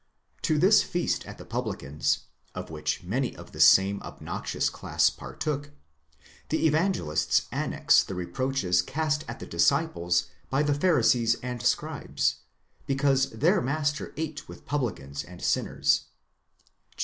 [0.41, 2.21] To this feast at the publican's,
[2.55, 5.73] of which many of the same obnoxious class partook,
[6.49, 12.37] the Evangelists annex the reproaches cast at the disciples by the Pharisees and Scribes,
[12.87, 16.05] because their master ate with publicans and sinners.